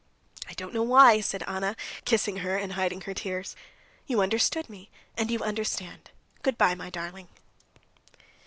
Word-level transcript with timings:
"I 0.49 0.53
don't 0.53 0.73
know 0.73 0.81
why," 0.81 1.21
said 1.21 1.43
Anna, 1.43 1.75
kissing 2.05 2.37
her 2.37 2.57
and 2.57 2.73
hiding 2.73 3.01
her 3.01 3.13
tears. 3.13 3.55
"You 4.07 4.19
understood 4.19 4.67
me, 4.67 4.89
and 5.15 5.29
you 5.29 5.43
understand. 5.43 6.09
Good 6.41 6.57
bye, 6.57 6.73
my 6.73 6.89
darling!" 6.89 7.27